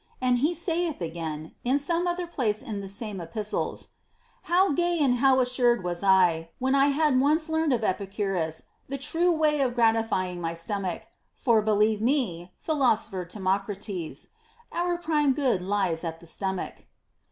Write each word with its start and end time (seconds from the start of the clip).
And 0.19 0.39
he 0.39 0.55
saith 0.55 0.99
again, 0.99 1.51
in 1.63 1.77
some 1.77 2.07
other 2.07 2.25
place 2.25 2.63
in 2.63 2.81
the 2.81 2.89
same 2.89 3.21
epistles: 3.21 3.89
How 4.49 4.71
gay 4.73 4.97
and 4.99 5.17
how 5.17 5.39
assured 5.41 5.83
was 5.83 6.03
I, 6.03 6.49
when 6.57 6.73
I 6.73 6.87
had 6.87 7.19
once 7.19 7.47
learned 7.49 7.71
of 7.71 7.83
Epicurus 7.83 8.63
the 8.87 8.97
true 8.97 9.29
way 9.31 9.61
of 9.61 9.75
gratifying 9.75 10.41
my 10.41 10.55
stomach; 10.55 11.03
for, 11.35 11.61
believe 11.61 12.01
me, 12.01 12.51
philosopher 12.57 13.25
Timocrates, 13.25 14.29
our 14.71 14.97
prime 14.97 15.33
good 15.33 15.61
lies 15.61 16.03
at 16.03 16.19
the 16.19 16.25
stomach. 16.25 16.87